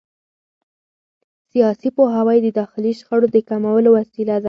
سیاسي 1.51 1.89
پوهاوی 1.97 2.37
د 2.43 2.47
داخلي 2.59 2.91
شخړو 2.99 3.27
د 3.31 3.37
کمولو 3.49 3.89
وسیله 3.97 4.35
ده 4.37 4.39